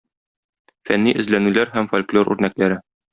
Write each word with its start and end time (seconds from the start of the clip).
Фәнни 0.89 1.13
эзләнүләр 1.23 1.73
һәм 1.75 1.91
фольклор 1.95 2.31
үрнәкләре. 2.37 2.81